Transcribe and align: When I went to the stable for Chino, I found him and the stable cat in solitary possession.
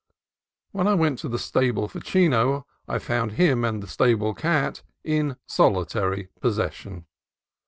When 0.71 0.87
I 0.87 0.95
went 0.95 1.19
to 1.19 1.29
the 1.29 1.37
stable 1.37 1.87
for 1.87 1.99
Chino, 1.99 2.65
I 2.87 2.97
found 2.97 3.33
him 3.33 3.63
and 3.63 3.83
the 3.83 3.87
stable 3.87 4.33
cat 4.33 4.81
in 5.03 5.35
solitary 5.45 6.29
possession. 6.39 7.05